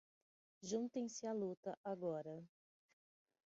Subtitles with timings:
[0.63, 2.43] juntem-se a luta agora